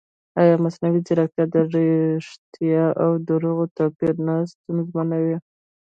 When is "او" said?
3.03-3.11